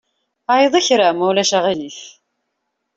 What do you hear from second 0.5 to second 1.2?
Ɛeyyeḍ kra